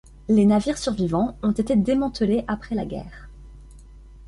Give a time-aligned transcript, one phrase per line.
[0.29, 3.29] Les navires survivants ont été démantelés après la guerre.